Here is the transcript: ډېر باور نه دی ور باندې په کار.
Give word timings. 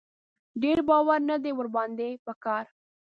ډېر 0.61 0.77
باور 0.89 1.19
نه 1.29 1.35
دی 1.43 1.51
ور 1.57 1.67
باندې 1.75 2.07
په 2.25 2.33
کار. 2.43 2.65